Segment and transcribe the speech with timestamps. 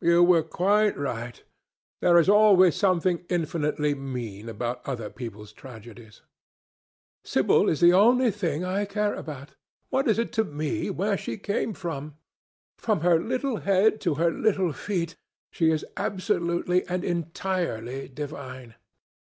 [0.00, 1.40] "You were quite right.
[2.00, 6.20] There is always something infinitely mean about other people's tragedies."
[7.22, 9.54] "Sibyl is the only thing I care about.
[9.90, 12.16] What is it to me where she came from?
[12.76, 15.14] From her little head to her little feet,
[15.52, 18.74] she is absolutely and entirely divine.